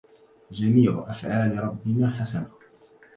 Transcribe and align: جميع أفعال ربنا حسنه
جميع 0.51 1.05
أفعال 1.07 1.63
ربنا 1.63 2.09
حسنه 2.09 2.49